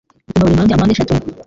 Gupima 0.25 0.45
buri 0.45 0.57
mpande 0.57 0.71
ya 0.71 0.79
mpandeshatu. 0.79 1.13